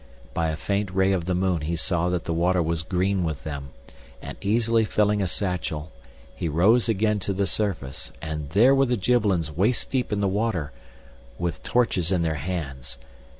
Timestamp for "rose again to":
6.49-7.33